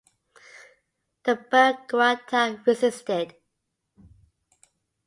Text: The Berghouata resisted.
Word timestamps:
The 1.25 1.35
Berghouata 1.37 2.63
resisted. 2.65 3.35